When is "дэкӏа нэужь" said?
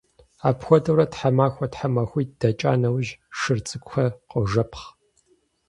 2.39-3.11